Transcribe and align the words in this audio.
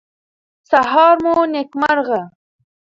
سهار 0.69 1.15
مو 1.25 1.35
نیکمرغه. 1.53 2.21